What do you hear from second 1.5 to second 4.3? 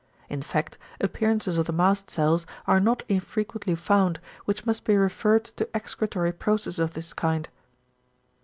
of the mast cells are not infrequently found,